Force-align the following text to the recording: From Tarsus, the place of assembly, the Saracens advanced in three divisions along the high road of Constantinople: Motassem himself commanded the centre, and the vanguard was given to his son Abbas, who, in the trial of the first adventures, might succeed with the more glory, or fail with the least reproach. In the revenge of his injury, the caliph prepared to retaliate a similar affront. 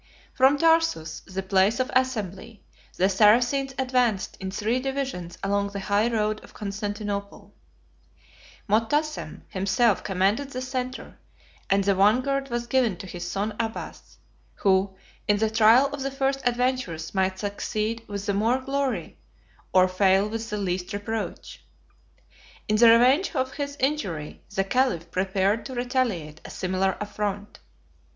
From 0.33 0.57
Tarsus, 0.57 1.19
the 1.27 1.43
place 1.43 1.79
of 1.79 1.91
assembly, 1.95 2.63
the 2.97 3.07
Saracens 3.07 3.75
advanced 3.77 4.35
in 4.39 4.49
three 4.49 4.79
divisions 4.79 5.37
along 5.43 5.69
the 5.73 5.79
high 5.79 6.09
road 6.11 6.43
of 6.43 6.55
Constantinople: 6.55 7.53
Motassem 8.67 9.43
himself 9.49 10.03
commanded 10.03 10.49
the 10.49 10.61
centre, 10.63 11.19
and 11.69 11.83
the 11.83 11.93
vanguard 11.93 12.49
was 12.49 12.65
given 12.65 12.97
to 12.97 13.05
his 13.05 13.29
son 13.29 13.55
Abbas, 13.59 14.17
who, 14.55 14.95
in 15.27 15.37
the 15.37 15.51
trial 15.51 15.85
of 15.93 16.01
the 16.01 16.09
first 16.09 16.41
adventures, 16.47 17.13
might 17.13 17.37
succeed 17.37 18.01
with 18.07 18.25
the 18.25 18.33
more 18.33 18.57
glory, 18.57 19.19
or 19.71 19.87
fail 19.87 20.27
with 20.27 20.49
the 20.49 20.57
least 20.57 20.93
reproach. 20.93 21.63
In 22.67 22.77
the 22.77 22.89
revenge 22.89 23.35
of 23.35 23.53
his 23.53 23.77
injury, 23.79 24.41
the 24.55 24.63
caliph 24.63 25.11
prepared 25.11 25.63
to 25.67 25.75
retaliate 25.75 26.41
a 26.43 26.49
similar 26.49 26.97
affront. 26.99 27.59